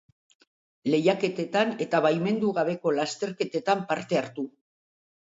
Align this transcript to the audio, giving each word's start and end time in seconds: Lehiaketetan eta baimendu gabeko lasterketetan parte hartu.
Lehiaketetan 0.91 1.73
eta 1.85 1.99
baimendu 2.05 2.49
gabeko 2.59 2.93
lasterketetan 3.01 3.85
parte 3.93 4.19
hartu. 4.23 4.47